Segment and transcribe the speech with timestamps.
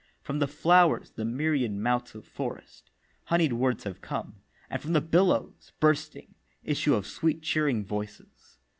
[0.23, 2.89] From the Flowers, the myriad mouths of Forest,
[3.25, 8.57] Honey'd words have come, and from the Billows, Bursting, issue of sweet cheering voices.